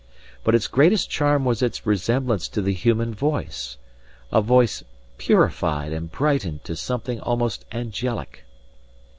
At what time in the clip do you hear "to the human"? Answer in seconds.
2.47-3.13